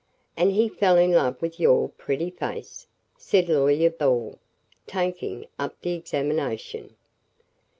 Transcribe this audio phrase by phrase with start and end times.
[0.35, 2.87] "And he fell in love with your pretty face?"
[3.19, 4.39] said Lawyer Ball,
[4.87, 6.95] taking up the examination.